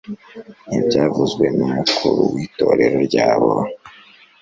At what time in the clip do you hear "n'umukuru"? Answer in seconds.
1.57-2.21